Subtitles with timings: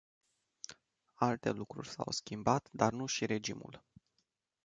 [1.15, 3.83] Alte lucruri s-au schimbat, dar nu și regimul.